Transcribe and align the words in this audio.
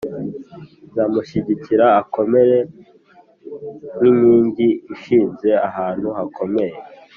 Nzamushyigikira 0.89 1.85
akomere 2.01 2.57
nk’inkingi 3.97 4.69
ishinze 4.93 5.49
ahantu 5.67 6.07
hakomeye, 6.17 6.77